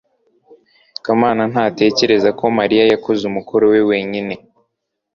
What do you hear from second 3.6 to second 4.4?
we wenyine